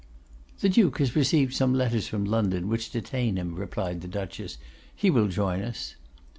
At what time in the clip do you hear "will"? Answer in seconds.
5.11-5.27